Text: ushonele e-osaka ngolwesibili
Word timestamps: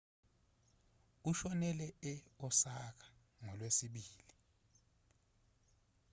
ushonele 1.29 1.87
e-osaka 2.11 3.07
ngolwesibili 3.43 4.33